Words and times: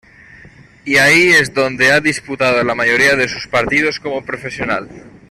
Y 0.83 0.97
ahí 0.97 1.27
es 1.31 1.53
donde 1.53 1.91
ha 1.91 1.99
disputado 1.99 2.63
la 2.63 2.73
mayoría 2.73 3.15
de 3.15 3.27
sus 3.29 3.45
partidos 3.45 3.99
como 3.99 4.25
profesional. 4.25 4.89